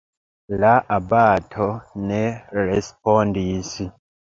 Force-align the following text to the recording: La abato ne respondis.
La 0.63 0.71
abato 0.95 1.69
ne 2.09 2.25
respondis. 2.59 3.75